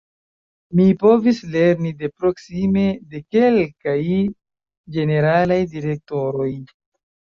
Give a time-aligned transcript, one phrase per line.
[0.79, 3.97] Mi povis lerni de proksime de kelkaj
[4.99, 6.55] ĝeneralaj direktoroj.